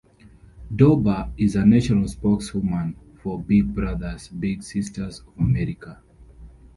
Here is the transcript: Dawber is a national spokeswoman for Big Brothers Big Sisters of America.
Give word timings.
Dawber 0.75 1.31
is 1.37 1.55
a 1.55 1.63
national 1.63 2.07
spokeswoman 2.07 2.95
for 3.21 3.39
Big 3.39 3.71
Brothers 3.75 4.29
Big 4.29 4.63
Sisters 4.63 5.19
of 5.19 5.37
America. 5.37 6.01